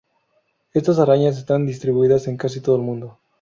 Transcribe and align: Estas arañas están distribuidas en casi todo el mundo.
Estas 0.73 0.97
arañas 0.97 1.37
están 1.37 1.67
distribuidas 1.67 2.27
en 2.27 2.35
casi 2.35 2.59
todo 2.59 2.75
el 2.75 2.81
mundo. 2.81 3.19